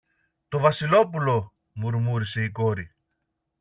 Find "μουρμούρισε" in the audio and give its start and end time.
1.73-2.43